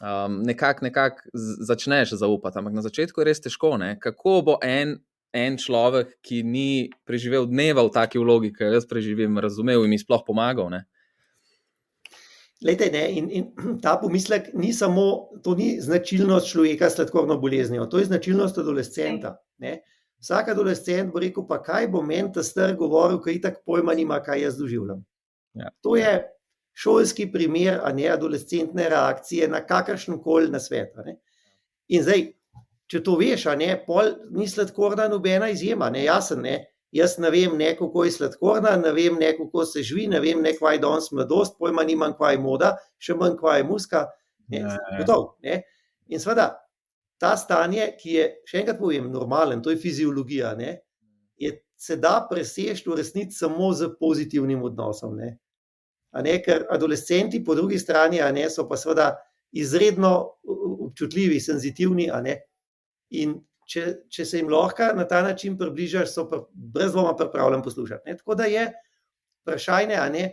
[0.00, 1.22] um, nekako nekak
[1.68, 2.58] začneš zaupati.
[2.58, 3.76] Ampak na začetku je res težko.
[3.80, 3.96] Ne?
[4.00, 4.96] Kako bo en,
[5.32, 6.70] en človek, ki ni
[7.08, 10.72] preživel dneva v taki vlogi, ki jo jaz preživim, razumel in mi sploh pomagal?
[10.72, 10.84] Ne?
[12.62, 17.88] Lejte, ne, in, in ta pomislek ni samo, to ni značilnost človeka s sladkorno boleznijo,
[17.90, 19.34] to je značilnost adolescenta.
[19.58, 19.80] Ne.
[20.22, 24.20] Vsak adolescent bo rekel: Pa kaj bo meni ta star govoril, ki tako pojma nima,
[24.22, 25.02] kaj jaz doživljam.
[25.58, 25.70] Ja.
[25.82, 26.12] To je
[26.72, 30.94] šolski primer, a ne adolescentne reakcije na kakršen koli na svet.
[31.04, 31.18] ne.
[31.88, 32.28] In zdaj,
[32.86, 36.40] če to veš, ne, pol ni sladkorna nobena izjema, ne jasen.
[36.46, 36.58] Ne.
[36.92, 40.42] Jaz ne vem, ne, kako je sladkorna, ne vem, ne, kako se živi, ne vem,
[40.44, 44.06] ne, kaj je danes mladost, pojma nimam, kaj je moda, še manj, kaj je muska.
[44.52, 44.98] Ne, Ja, ja.
[44.98, 45.62] gotov, ne.
[46.12, 46.50] In seveda,
[47.22, 50.74] ta stanje, ki je, še enkrat povem, normalen, to je fiziologija, ne,
[51.38, 55.14] je, se da preseči v resnici samo z pozitivnim odnosom.
[55.18, 55.36] Ne.
[56.22, 59.12] Ne, ker adolescenti, po drugi strani, ne, so pa seveda
[59.56, 60.12] izredno
[60.88, 62.08] občutljivi, senzitivni.
[63.22, 67.64] In če, če se jim lahko na ta način približaš, so pa brez dvoma pripravljeni
[67.64, 68.10] poslušati.
[68.10, 68.18] Ne.
[68.18, 68.66] Tako da je
[69.42, 70.28] vprašanje, a ne,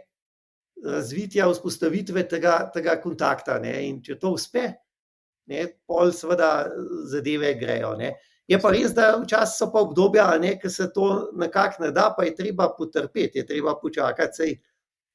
[0.85, 3.59] razvitja, vzpostavitve tega, tega kontakta.
[3.61, 3.77] Ne.
[3.87, 4.71] In če to uspe,
[5.49, 6.69] ne, pol seveda
[7.09, 7.95] zadeve grejo.
[7.99, 8.13] Ne.
[8.49, 12.09] Je pa res, da včasih so pa obdobja, ne, ki se to nekako ne da,
[12.17, 14.41] pa je treba potrpeti, je treba počakati.
[14.41, 14.55] Sej,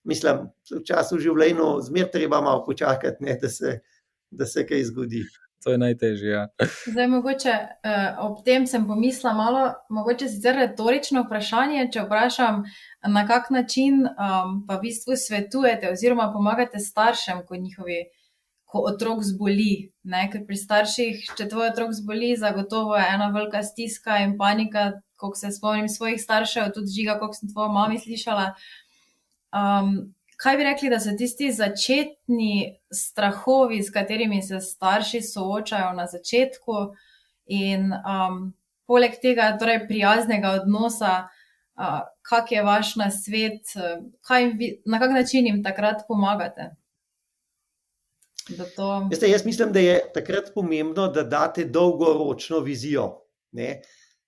[0.06, 0.44] mislim,
[0.80, 3.80] včasih v življenju zmer treba malo počakati, ne, da, se,
[4.30, 5.24] da se kaj zgodi.
[5.64, 6.30] To je najtežje.
[6.30, 6.48] Ja.
[6.86, 12.62] Zdaj, mogoče uh, ob tem sem pomislila malo, mogoče sicer retorično vprašanje, če vprašam,
[13.08, 18.02] na kak način um, pa v bistvu svetujete oziroma pomagate staršem, ko njihovi,
[18.74, 19.92] ko otrok zboli.
[20.10, 20.26] Ne?
[20.32, 25.38] Ker pri starših, če tvoj otrok zboli, zagotovo je ena velika stiska in panika, koliko
[25.38, 28.50] se spomnim svojih staršev, tudi žiga, koliko sem tvojo mami slišala.
[29.54, 29.94] Um,
[30.42, 36.90] kaj bi rekli, da so tisti začetni strahovi, s katerimi se starši soočajo na začetku,
[37.46, 38.52] in um,
[38.86, 41.14] poleg tega, torej prijaznega odnosa,
[41.78, 42.94] uh, kak je vaš
[44.26, 46.74] kaj jim vi, na kak način jim takrat pomagate?
[48.48, 49.08] Da to...
[49.10, 53.06] Veste, jaz mislim, da je takrat pomembno, da date dolgoročno vizijo.
[53.52, 53.80] Ne?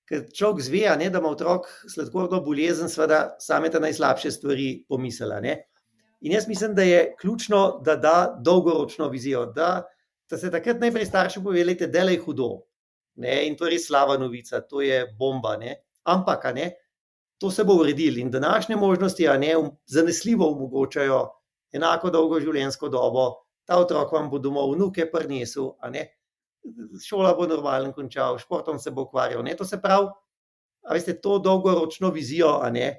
[0.09, 4.69] Ker človek zve, a ne, da ima otrok sladkorno bolezen, seveda same te najslabše stvari
[4.89, 5.41] pomisla.
[5.41, 5.57] Ne?
[6.21, 9.83] In jaz mislim, da je ključno, da da dolgoročno vizijo, da,
[10.31, 12.51] da se takrat najprej starši povedali, da je hudo.
[13.17, 13.47] Ne?
[13.49, 15.57] In to je res slaba novica, to je bomba.
[15.57, 15.77] Ne?
[16.05, 16.71] Ampak, ne,
[17.39, 19.55] to se bo uredilo in današnje možnosti, a ne,
[19.87, 21.27] zanesljivo omogočajo
[21.73, 25.75] enako dolgo življenjsko dobo, ta otrok vam bo domov vnuke prinesel,
[27.03, 29.43] šola bo normalen končal, športom se bo ukvarjal.
[29.45, 29.57] Ne?
[29.59, 30.09] To se pravi,
[30.93, 32.95] veste, to dolgoročno vizijo, a ne,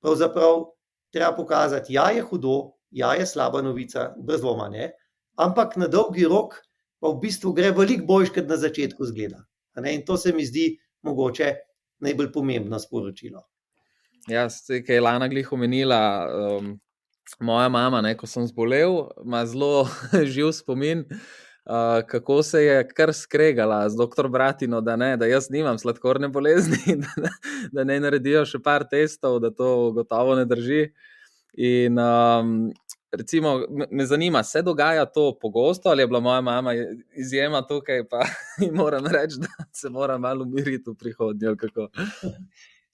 [0.00, 0.64] pravzaprav
[1.12, 4.92] treba pokazati, ja je hudo, ja je slaba novica, brez dvoma, ne,
[5.36, 6.56] ampak na dolgi rok
[7.02, 9.42] pa v bistvu gre veliko boljš, kot na začetku zgleda.
[9.90, 11.48] In to se mi zdi mogoče
[12.04, 13.42] najbolj pomembno sporočilo.
[14.30, 15.98] Ja, kaj je Lana glih omenila,
[16.30, 16.76] um,
[17.40, 19.88] moja mama, ne, ko sem zbolel, ima zelo
[20.34, 24.28] živ spomin, uh, kako se je kar skregala z dr.
[24.28, 27.32] Bratino, da, ne, da jaz nimam sladkorne bolezni, da,
[27.72, 30.86] da ne naredijo še par testov, da to gotovo ne drži.
[31.52, 32.72] In um,
[33.12, 33.58] recimo,
[33.90, 36.72] me- zanima, se dogaja to pogosto ali je bila moja mama
[37.16, 38.24] izjema tukaj, pa
[38.80, 41.48] moram reči, da se mora malo umiriti v prihodnje.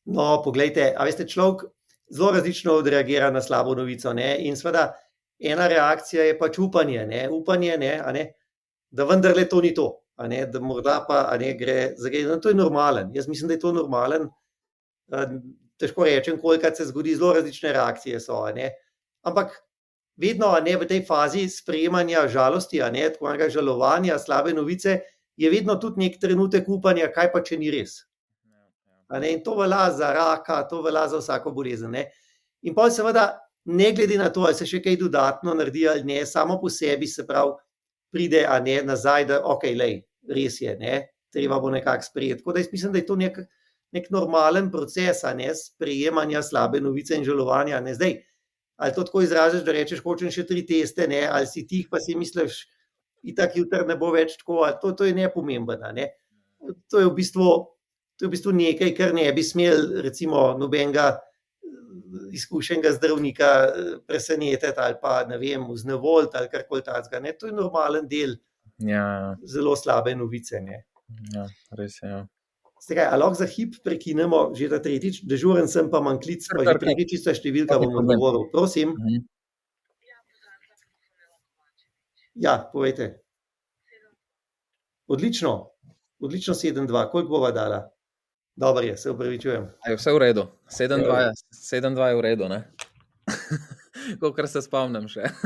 [0.05, 1.69] No, poglejte, a veste, človek
[2.11, 4.13] zelo različno odreagira na slabo novico.
[4.13, 4.37] Ne?
[4.41, 4.93] In seveda,
[5.39, 7.29] ena reakcija je pač upanje, ne?
[7.31, 8.27] upanje ne, ne,
[8.91, 9.91] da vendarle to ni to,
[10.29, 12.25] ne, da morda pa ne, gre za gre.
[12.27, 13.11] No, to je normalen.
[13.15, 14.29] Jaz mislim, da je to normalen.
[15.79, 18.47] Težko rečem, koliko se zgodi, zelo različne reakcije so.
[18.55, 18.73] ne.
[19.23, 19.53] Ampak
[20.17, 25.01] vedno ne, v tej fazi sprejemanja žalosti, ne tako enega žalovanja, slabe novice,
[25.37, 28.08] je vedno tudi nek trenutek upanja, kaj pa če ni res.
[29.17, 31.91] In to velja za raka, to velja za vsako bolezen.
[31.91, 32.09] Ne.
[32.63, 36.23] In pa seveda, ne glede na to, ali se še kaj dodatno naredi ali ne,
[36.27, 37.53] samo po sebi se pravi,
[38.13, 42.43] pride ne nazaj, da ok, lej, res je, ne, treba bo nekako sprejeti.
[42.43, 43.39] Tako da jaz mislim, da je to nek,
[43.93, 47.81] nek normalen proces, a ne sprejemanja slabe novice in žalovanja.
[47.85, 47.95] Ne.
[47.95, 48.17] Zdaj,
[48.79, 52.01] ali to tako izražaš, da rečeš, hočem še tri teste, ne, ali si tih, pa
[52.01, 52.63] si misliš,
[53.29, 55.93] itak jutri ne bo več tako, to, to je nepomembno.
[55.93, 56.09] Ne.
[56.89, 57.49] To je v bistvu
[58.19, 61.21] To je v bistvu nekaj, kar ne bi smel, recimo, nobenega eh,
[62.33, 63.71] izkušenega zdravnika eh,
[64.03, 67.21] presenetiti ali pa ne vem, vznevoljiti ali karkoli takega.
[67.21, 67.33] ne.
[67.35, 68.37] To je normalen del
[68.81, 70.61] Ja, zelo slabe novice.
[70.61, 70.85] Ne.
[71.35, 72.09] ja, res je.
[72.09, 72.27] Ja.
[72.81, 76.65] Stekaj, lahko za hip prekinemo, že ta tretjič, dežuren sem pa manj klic, pa že
[76.65, 76.81] Kar, kar.
[76.81, 78.47] tretjič ista številka bom odgovoril.
[78.53, 79.25] Prosim, Mhm.
[82.37, 83.19] ja, povejte.
[85.09, 85.71] Odlično,
[86.21, 87.89] odlično 7-2, koliko bova dala?
[88.59, 89.71] Dobro je, se upravičujem.
[89.87, 90.47] A Je vse v redu.
[90.67, 91.33] 7-2 je,
[91.81, 92.65] 7-2 je v redu, ne?
[94.21, 95.29] Kolikor se spomnim še.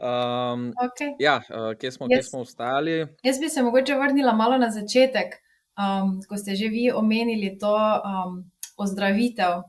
[0.00, 1.12] um, Okay.
[1.20, 3.04] ja, uh, kje smo, kje Jaz- smo ostali?
[3.22, 5.36] Jaz bi se mogoče vrnila malo na začetek,
[5.76, 8.40] um, ko ste že vi omenili to um,
[8.80, 9.60] ozdravitev.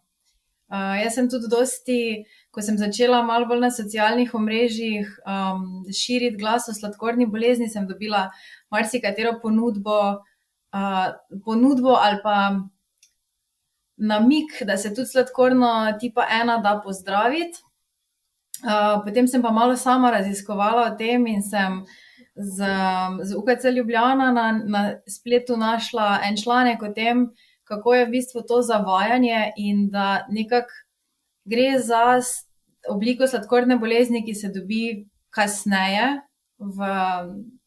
[0.71, 6.39] Uh, jaz sem tudi dosti, ko sem začela malo bolj na socialnih omrežjih um, širiti
[6.39, 8.30] glas o sladkorni bolezni, sem dobila
[8.71, 10.24] marsikatero ponudbo,
[11.45, 12.38] ponudbo ali pa
[13.97, 17.61] namik, da se tudi sladkorno tipa ena da pozdraviti.
[18.63, 21.83] Uh, potem sem pa malo sama raziskovala o tem in sem
[22.35, 22.67] z,
[23.23, 27.27] z UKC Ljubljana na, na spletu našla en članek o tem,
[27.63, 30.71] kako je v bistvu to zavajanje in da nekako
[31.45, 32.21] gre za
[32.89, 36.21] obliko sladkorne bolezni, ki se dobi kasneje
[36.57, 36.89] v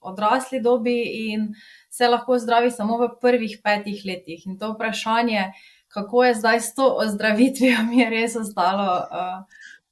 [0.01, 1.53] odrasli dobi in
[1.99, 4.47] se lahko zdravi samo v prvih petih letih.
[4.47, 5.49] In to vprašanje,
[5.89, 9.43] kako je zdaj s to ozdravitvijo, mi je res ostalo uh,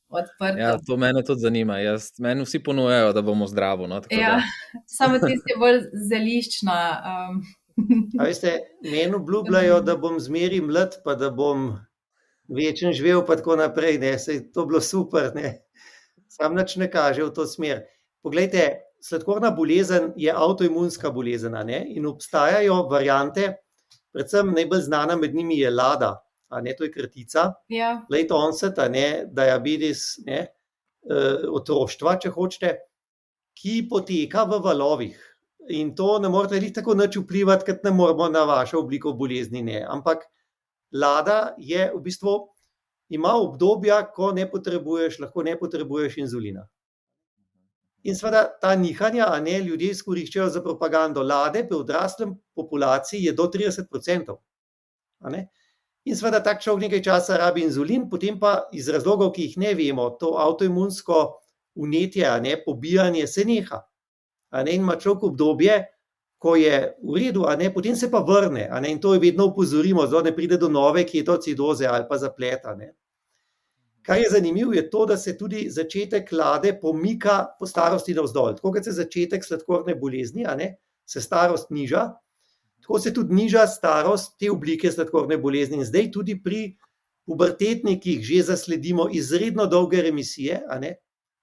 [0.08, 0.58] odprto.
[0.58, 1.80] Ja, to mene tudi zanima.
[1.82, 3.88] Jaz, meni vsi ponujajo, da bomo zdravi.
[3.90, 6.78] No, tako Ja, da- samo tiste bolj zeliščna.
[7.10, 7.42] Um,
[8.20, 8.54] A veste,
[8.86, 11.72] meni obljubljajo, da bom zmeri mlad, pa da bom
[12.48, 13.98] večen živel, pa tako naprej.
[13.98, 14.14] Ne.
[14.18, 15.58] Sej to bilo super, ne.
[16.28, 17.82] sam nič ne kaže v to smer.
[18.22, 21.84] Poglejte, sladkorna bolezen je avtoimunska bolezen ne?
[21.88, 23.52] in obstajajo variante,
[24.12, 26.16] predvsem najbolj znana med njimi je lada,
[26.48, 30.46] a ne to je kratica, ja, late onset, a ne diabetes, ne,
[31.10, 32.74] eh, otroštva, če hočete,
[33.56, 35.22] ki poteka v valovih.
[35.74, 39.62] In to ne morete niti tako nič vplivati, kot ne moramo na vašo obliko bolezni.
[39.66, 39.80] Ne.
[39.82, 40.22] Ampak
[40.92, 42.36] lada je v bistvu,
[43.10, 46.66] ima obdobja, ko ne potrebuješ, lahko ne potrebuješ inzulina.
[48.06, 51.22] In seveda ta nihanja, a ne ljudje izkoriščajo za propagando.
[51.26, 54.36] Lade pri odraslem populaciji je do 30%.
[55.20, 55.48] a ne.
[56.06, 59.74] In seveda tak človek nekaj časa rabi inzulin, potem pa iz razlogov, ki jih ne
[59.74, 61.22] vemo, to avtoimunsko
[61.82, 63.80] unetje, a ne pobijanje se neha.
[64.50, 65.80] A ne, in ima človek obdobje,
[66.38, 68.68] ko je v redu, a ne, potem se pa vrne.
[68.70, 72.76] Ne, in to je vedno upozorimo, da ne pride do nove ketocidoze ali pa zapleta.
[74.06, 78.54] Kar je zanimivo, je to, da se tudi začetek lade pomika po starosti navzdol.
[78.54, 82.04] Tako kot se začetek sladkorne bolezni, ne, se starost niža,
[82.82, 85.80] tako se tudi niža starost te oblike sladkorne bolezni.
[85.82, 86.76] In zdaj tudi pri
[87.26, 90.94] pubertetnikih že zasledimo izredno dolge remisije, ne,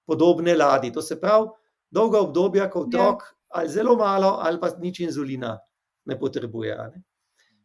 [0.06, 0.92] podobne ladi.
[0.92, 1.52] To se pravi,
[1.90, 3.22] dolga obdobja, ko otrok
[3.54, 5.58] ali zelo malo, ali pa nič inzulina
[6.04, 6.76] ne potrebuje.
[6.76, 7.02] Ne.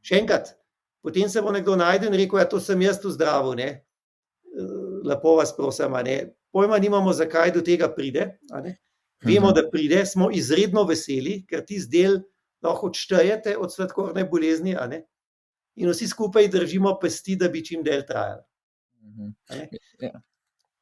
[0.06, 0.52] Še enkrat,
[1.02, 3.48] potem se bo nekdo najdel in rekel, ja, to sem jaz tu zdrav.
[3.58, 3.80] Ne.
[5.04, 5.94] Lepo vas prosim,
[6.52, 8.40] pojma nimamo, zakaj do tega pride.
[9.24, 9.56] Vemo, Mhm.
[9.56, 12.20] da pride, smo izredno veseli, ker ti del
[12.64, 14.76] lahko odštejete od sladkorne bolezni,
[15.76, 18.44] in vsi skupaj držimo pesti, da bi čim del trajali.
[19.04, 19.28] Mhm.
[19.50, 19.70] a ne.
[20.00, 20.22] Ja.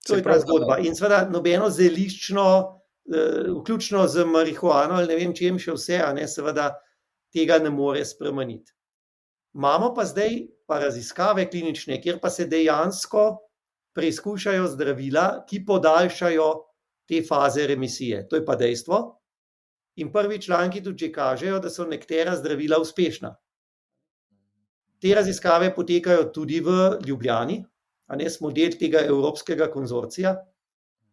[0.08, 0.78] To je ta zgodba.
[0.80, 2.80] In seveda, nobeno zeliščno,
[3.14, 6.74] eh, vključno z marihuano ali ne vem čem še vse, a ne, seveda
[7.34, 8.72] tega ne more spremeniti.
[9.56, 13.38] Imamo pa zdaj pa raziskave klinične, kjer pa se dejansko
[13.98, 16.48] preizkušajo zdravila, ki podaljšajo
[17.10, 18.28] te faze remisije.
[18.30, 19.00] To je pa dejstvo.
[19.98, 23.34] In prvi članki tudi že kažejo, da so nekatera zdravila uspešna.
[25.02, 27.64] Te raziskave potekajo tudi v Ljubljani,
[28.08, 30.36] a ne smo del tega evropskega konzorcija.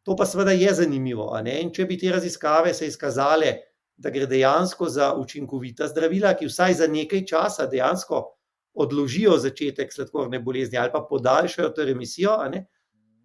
[0.05, 1.31] To pa seveda je zanimivo.
[1.45, 3.55] In če bi te raziskave se izkazale,
[3.97, 8.23] da gre dejansko za učinkovita zdravila, ki vsaj za nekaj časa dejansko
[8.75, 12.67] odložijo začetek sladkorne bolezni ali pa podaljšajo to remisijo, ne,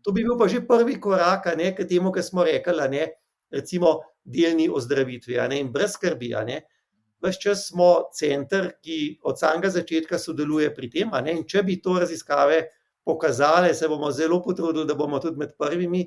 [0.02, 3.08] to bi bil pa že prvi korak ne, k temu, kar smo rekli, ne,
[3.52, 5.38] recimo delni ozdravitvi.
[5.50, 6.62] ne, In brez skrbi, ne.
[7.22, 11.10] Ves čas smo center, ki od samega začetka sodeluje pri tem.
[11.24, 12.68] ne, In če bi to raziskave
[13.04, 16.06] pokazale, se bomo zelo potrudili, da bomo tudi med prvimi,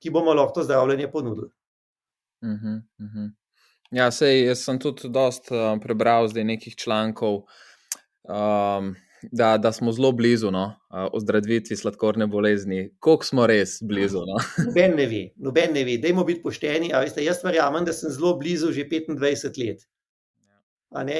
[0.00, 1.50] ki bomo lahko to zdravljenje ponudili.
[2.44, 3.26] Mhm, mhm.
[3.90, 7.42] Ja, sej, jaz sem tudi dost uh, prebral zdaj nekih člankov,
[8.22, 8.94] um,
[9.32, 10.74] da, da smo zelo blizu no,
[11.12, 12.90] ozdravitvi sladkorne bolezni.
[12.98, 14.18] Koliko smo res blizu?
[14.26, 14.38] No?
[14.66, 15.98] Noben ne ve, noben ne ve.
[15.98, 16.92] Dajmo biti pošteni.
[16.94, 19.86] Veste, jaz verjamem, da sem zelo blizu že 25 let.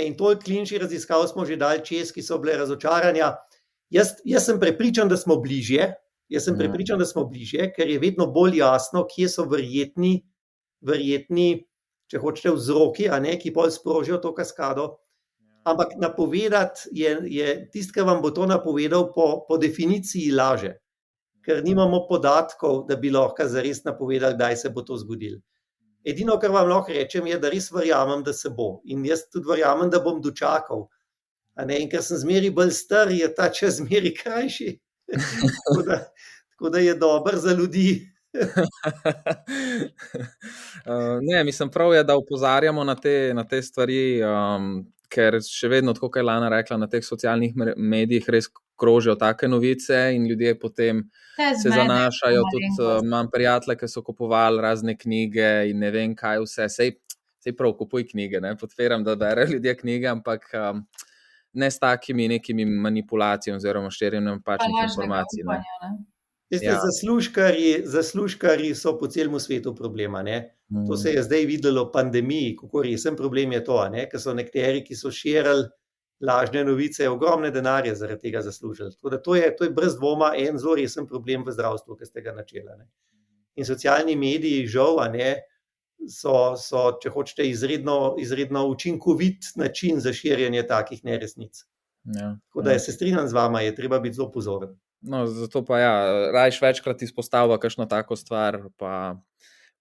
[0.06, 3.34] In toliko kliničnih raziskav smo že dali čez, ki so bile razočaranja.
[3.90, 5.92] Jaz, jaz sem prepričan, da smo bližje.
[6.30, 6.60] Jaz sem Mhm.
[6.62, 10.22] prepričan, da smo bližje, ker je vedno bolj jasno, kje so verjetni,
[10.80, 11.66] verjetni
[12.10, 14.96] če hočete, vzroki, ne, ki bolj sprožijo to kaskado.
[15.64, 20.78] Ampak napovedati je, je tisto, kar vam bo to napovedal, po, po definiciji laže,
[21.44, 25.40] ker nimamo podatkov, da bi lahko zares napovedali, kdaj se bo to zgodilo.
[26.04, 28.80] Edino, kar vam lahko rečem, je, da res verjamem, da se bo.
[28.88, 30.86] In jaz tudi verjamem, da bom dočakal.
[31.60, 34.78] In ker sem zmeri bolj star, je ta čas zmeri krajši.
[35.66, 35.98] tako, da,
[36.54, 38.08] tako da je dober za ljudi.
[40.86, 45.68] uh, ne, mislim, prav je, da upozarjamo na te, na te stvari, um, ker še
[45.72, 48.48] vedno, kot je Lana rekla, na teh socialnih medijih res
[48.80, 51.02] krožijo take novice in ljudje potem
[51.36, 52.44] se zanašajo.
[52.52, 56.68] Tudi uh, imam prijatelje, ki so kupovali razne knjige in ne vem, kaj vse.
[56.72, 56.96] Sej,
[57.42, 60.50] sej prav, kupuj knjige, ne podpiram, da berejo ljudje knjige, ampak.
[60.54, 60.84] Um,
[61.50, 65.42] Ne s takimi nekimi manipulacijami, oziroma širjenjem pačnih informacij.
[65.42, 65.96] Upanja,
[66.50, 66.80] Veste, ja.
[66.82, 70.22] zaslužkari, zaslužkari so po celem svetu problema.
[70.22, 70.86] Mm.
[70.88, 73.78] To se je zdaj videlo v pandemiji, kako resen problem je to.
[74.10, 75.68] Ker so nekateri, ki so širili
[76.20, 78.90] lažne novice, ogromne denarje zaradi tega zaslužili.
[79.24, 82.34] To je, to je brez dvoma en zelo resen problem v zdravstvu, ki ste ga
[82.36, 82.66] načeli.
[82.78, 82.90] Ne?
[83.56, 85.36] In socialni mediji, žal, ne,
[86.08, 91.64] so, so, če hočete, izredno, izredno učinkovit način za širjenje takih neresnic.
[92.04, 92.78] Ja, Tako da ja.
[92.78, 94.76] se strinjam z vama, je treba biti zelo pozoren.
[95.00, 95.92] No, zato pa ja,
[96.32, 98.58] rajš večkrat izpostavlja kakšno tako stvar.
[98.76, 99.16] Pa,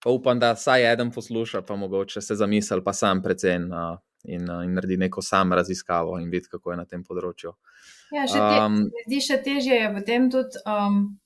[0.03, 4.49] pa upam, da vsaj en posluša, pa mogoče se zamisli, pa sam predvsem uh, in,
[4.49, 7.55] uh, in naredi neko sam raziskavo in vidi, kako je na tem področju.
[8.15, 10.63] Ja, še te, um, zdi še težje je potem tudi.
[10.67, 11.17] Um,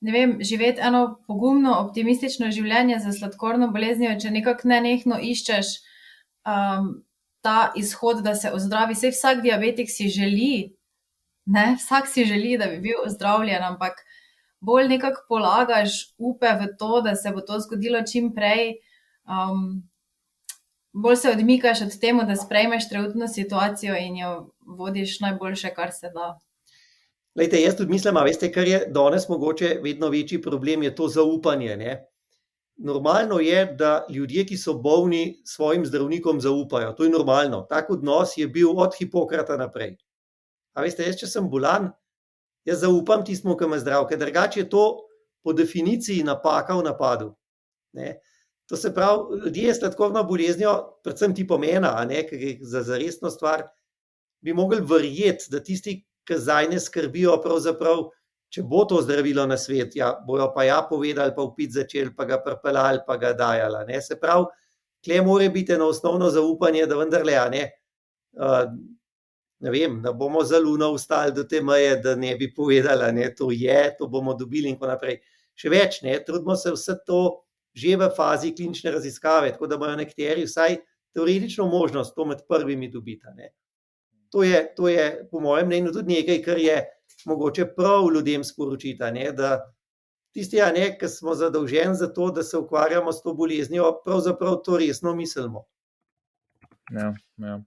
[0.00, 5.74] Vem, živeti eno pogumno, optimistično življenje za sladkorno boleznijo, če nekako ne nehno iščeš
[6.48, 6.86] um,
[7.44, 8.96] ta izhod, da se ozdravi.
[8.96, 10.72] Vse vsak diabetik si želi,
[11.46, 11.76] Ne?
[11.78, 14.04] Vsak si želi, da bi bil zdravljen, ampak
[14.60, 18.76] bolj nekako polagaš upe v to, da se bo to zgodilo čim prej.
[19.24, 19.88] Um,
[20.92, 26.10] bolj se odmikaš od tega, da sprejmeš trenutno situacijo in jo vodiš najboljše, kar se
[26.14, 26.38] da.
[27.36, 31.08] Lejte, jaz tudi mislim, da veste, kar je danes mogoče vedno večji problem, je to
[31.08, 31.76] zaupanje.
[31.76, 32.06] Ne?
[32.76, 36.92] Normalno je, da ljudje, ki so bolni, svojim zdravnikom zaupajo.
[36.92, 37.66] To je normalno.
[37.70, 39.96] Tak odnos je bil od Hipokrata naprej.
[40.74, 41.90] A veste, jaz, če sem bolan,
[42.68, 44.84] jaz zaupam tistemu, ki me zdrav, ker drugače je to
[45.42, 47.32] po definiciji napaka v napadu.
[47.96, 48.18] Ne?
[48.70, 52.22] To se pravi, ljudje s sladkorno boleznijo, predvsem ti pomena, ne,
[52.60, 53.64] za, za resno stvar,
[54.40, 55.96] bi mogli verjeti, da tisti,
[56.28, 58.04] ki zdaj ne skrbijo, pravzaprav,
[58.50, 62.28] če bo to zdravilo na svet, ja, bojo pa ja povedali, pa upit začeli, pa
[62.28, 63.84] ga prpelali, pa ga dajali.
[63.88, 63.98] Ne.
[64.02, 64.46] Se pravi,
[65.02, 67.66] tle more biti eno osnovno zaupanje, da vendarle, ne,
[68.38, 68.70] uh,
[69.60, 73.34] ne vem, da bomo za Luno ustali do te meje, da ne bi povedala, da
[73.34, 75.20] to je, to bomo dobili in tako naprej.
[75.54, 80.00] Še več, ne, trudimo se vse to že v fazi klinične raziskave, tako da imajo
[80.00, 80.80] nekateri vsaj
[81.14, 83.50] teoretično možnost to med prvimi dobiti.
[84.30, 86.80] To je, to je, po mojem mnenju, tudi nekaj, kar je
[87.26, 89.12] mogoče prav ljudem sporočiti.
[89.14, 89.72] Ne, da
[90.34, 90.58] tisti,
[90.98, 95.66] ki smo zadolženi za to, da se ukvarjamo s to boleznijo, pravzaprav to resno mislimo.
[96.90, 97.62] Ja, ja.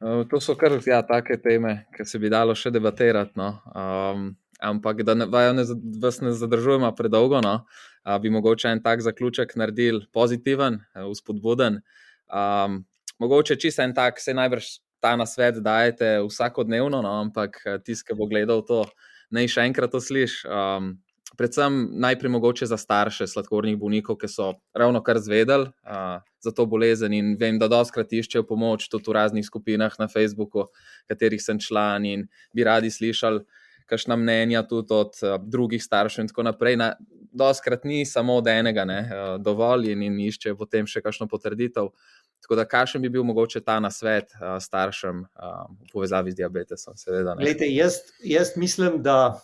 [0.00, 3.36] Uh, to so kar ja, take teme, ki se bi dalo še debatirati.
[3.36, 3.50] No.
[3.76, 5.64] Um, ampak da ne, ne,
[6.00, 7.66] vas ne zadržujemo predolgo, no,
[8.06, 11.80] uh, bi mogoče en tak zaključek naredili pozitiven, uspodbuden.
[11.80, 12.84] Uh, um,
[13.18, 18.16] mogoče čisto en tak, se najbrž ta na svet dajete vsakodnevno, no, ampak tisti, ki
[18.16, 18.84] bo gledal to,
[19.32, 20.44] naj še enkrat to sliši.
[20.48, 20.94] Um,
[21.36, 26.66] predvsem najprej mogoče za starše sladkornih bolnikov, ki so ravno kar zvedeli uh, za to
[26.66, 30.68] bolezen in vem, da doskrat iščejo pomoč tudi v raznih skupinah na Facebooku,
[31.08, 33.44] katerih sem član in bi radi slišali
[33.90, 36.76] kakšna mnenja tudi od uh, drugih staršev in tako naprej.
[36.76, 36.94] Na,
[37.32, 41.92] doskrat ni samo od enega ne, uh, dovolj in, in iščejo potem še kakšno potrditev.
[42.40, 46.96] Tako da, kakšen bi bil mogoče ta nasvet uh, staršem uh, v povezavi z diabetesom?
[46.96, 49.40] Seveda, Lejte, jaz, jaz mislim, da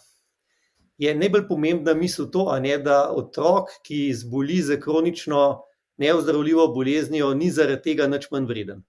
[0.99, 5.63] je najbolj pomembna misel to, ne, da otrok, ki zboli za kronično
[5.97, 8.83] neozdravljivo boleznijo, ni zaradi tega nič manj vreden.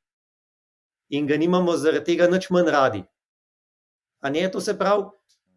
[1.10, 3.04] In ga nimamo zaradi tega nič manj radi.
[4.24, 5.08] Ne, to se pravi,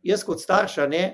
[0.03, 1.05] jaz kot starša, ne,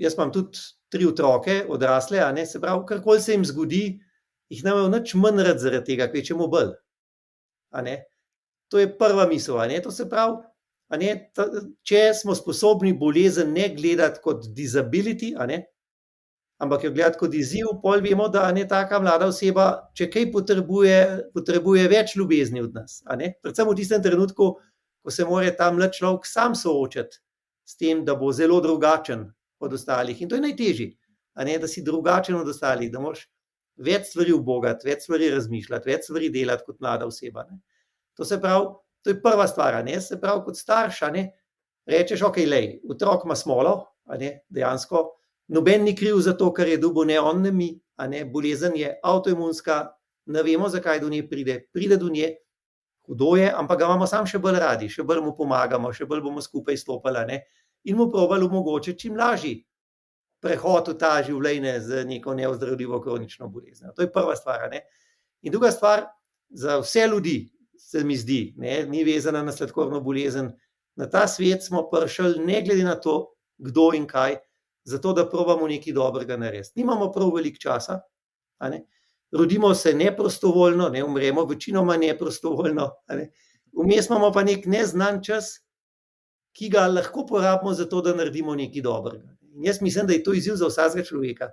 [0.00, 0.60] jaz imam tudi
[0.92, 3.84] tri otroke, odrasle, ne, se pravi, karkoli se jim zgodi,
[4.52, 6.72] jih ne moremo nič manj rad zaradi tega, kaj čemu bolj.
[8.72, 9.60] To je prva misel.
[9.84, 10.40] To se pravi,
[11.00, 11.46] ne, ta,
[11.86, 15.32] če smo sposobni bolezen ne gledati kot disability,
[16.62, 20.98] ampak jo gledati kot izziv, pol vemo, da je ta mlada oseba, če kaj potrebuje,
[21.34, 23.00] potrebuje več ljubezni od nas.
[23.06, 24.52] Predvsem v tistem trenutku,
[25.02, 27.18] ko se mora ta mlad človek sam soočati
[27.66, 29.26] s tem, da bo zelo drugačen
[29.62, 30.20] od ostalih.
[30.22, 30.92] In to je najtežje,
[31.34, 33.26] da si drugačen od ostalih, da moš
[33.82, 37.46] več stvari ubogati, več stvari razmišljati, več stvari delati kot mlada oseba.
[37.50, 37.58] Ne.
[38.18, 38.68] To se pravi,
[39.02, 39.80] To je prva stvar.
[39.84, 40.00] Ne?
[40.00, 41.30] Se pravi, kot starša, ne?
[41.86, 43.72] rečeš, ok, lej, otrok ima smolo,
[44.48, 45.08] dejansko.
[45.52, 47.72] Noben ni kriv za to, kar je dubo, ne on, ne mi,
[48.08, 48.24] ne?
[48.24, 49.82] bolezen je avtoimunska,
[50.26, 52.30] ne vemo, zakaj do nje pride, pride do nje,
[53.06, 56.22] hudo je, ampak ga imamo sam še bolj radi, še bolj mu pomagamo, še bolj
[56.22, 57.42] bomo skupaj stopili ne?
[57.84, 59.56] in mu probali omogočiti čim lažji
[60.42, 63.92] prehod v ta življenje z neko neozdravljivo kronično boleznijo.
[63.94, 64.68] To je prva stvar.
[64.70, 64.84] Ne?
[65.42, 66.06] In druga stvar,
[66.50, 67.36] za vse ljudi,
[67.90, 70.52] se mi zdi, ne, ni vezana na sladkorno bolezen.
[70.96, 74.36] Na ta svet smo prišli, ne glede na to, kdo in kaj,
[74.84, 76.80] zato da pravimo nekaj dobrega narediti.
[76.80, 78.00] Nimamo prav veliko časa,
[79.32, 82.90] rodimo se neprostovoljno, ne umremo, večinoma neprostovoljno.
[83.08, 83.30] Ne?
[83.72, 85.54] Vmes imamo pa nek neznan čas,
[86.52, 89.36] ki ga lahko porabimo za to, da naredimo nekaj dobrega.
[89.56, 91.50] In jaz mislim, da je to izziv za vsakega človeka.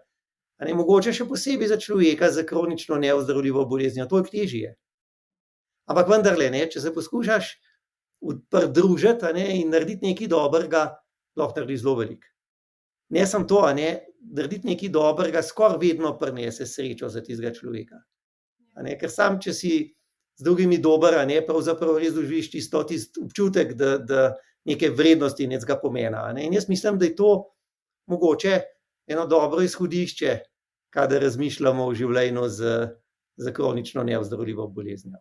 [0.60, 4.74] Ne, mogoče še posebej za človeka z kronično neozdravljivo boleznijo, to je težje.
[5.90, 7.54] Ampak vendarle, ne, če se poskušaš
[8.52, 10.84] pridružiti in narediti nekaj dobrega,
[11.40, 12.28] lahko narediš zelo veliko.
[13.16, 13.90] Ne samo to, ne,
[14.36, 18.04] narediti nekaj dobrega, skoraj vedno prinese srečo za tistega človeka.
[18.84, 19.72] Ne, ker sam, če si
[20.40, 24.28] z drugimi dober, ne, pravzaprav res doživiš tisto tist občutek, da, da
[24.70, 26.28] neke vrednosti nekega pomena.
[26.36, 26.46] Ne.
[26.48, 27.32] In jaz mislim, da je to
[28.08, 28.60] mogoče
[29.10, 30.38] eno dobro izhodišče,
[30.94, 32.78] kadar razmišljamo o življenju z,
[33.38, 35.20] z kronično neozdravljivo boleznijo.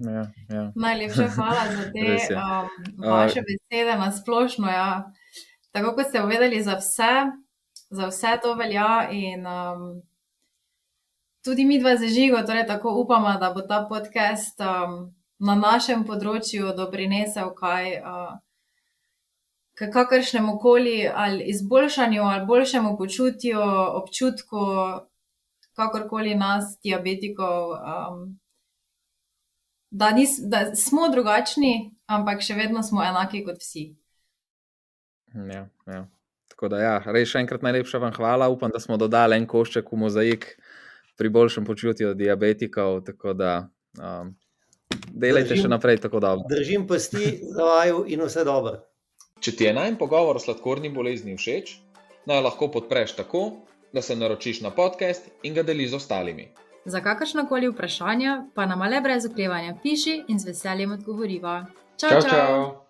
[0.00, 0.72] Ja, ja.
[0.74, 2.68] Najlepša hvala za te um,
[3.10, 4.68] vaše besede na splošno.
[4.68, 5.12] Ja.
[5.72, 7.12] Tako kot ste povedali, za vse,
[7.90, 9.08] za vse to velja.
[9.10, 10.02] In, um,
[11.44, 16.72] tudi mi dva zažigo, torej tako upamo, da bo ta podcast um, na našem področju
[16.76, 17.98] doprinesel kaj.
[18.00, 18.38] Uh,
[19.80, 23.60] kakršnemu koli ali izboljšanju ali boljšemu počutju,
[24.02, 24.58] občutku,
[25.72, 28.39] kakorkoli nas, diabetikov, um,
[29.90, 33.90] da, nis, da smo drugačni, ampak še vedno smo enaki kot vsi.
[35.34, 36.04] Ja, ja.
[36.50, 38.50] Tako da, ja, res še enkrat najlepša vam hvala.
[38.52, 40.46] Upam, da smo dodali en košček v mozaik
[41.18, 43.00] pri boljšem počutju diabetikov.
[43.06, 43.54] Tako da,
[43.96, 44.34] um,
[45.08, 46.50] delajte držim, še naprej tako dobro.
[46.50, 48.80] Držim pasti za vaju in vse dobro.
[49.40, 51.78] Če ti je najmen pogovor o sladkorni bolezni všeč,
[52.28, 53.44] naj lahko podpreš tako,
[53.94, 56.50] da se naročiš na podcast in ga deliš z ostalimi.
[56.84, 61.66] Za kakršno koli vprašanje pa nam le brez oklevanja piši in z veseljem odgovoriva.
[61.96, 62.20] Čau, čau!
[62.20, 62.30] čau.
[62.30, 62.86] čau.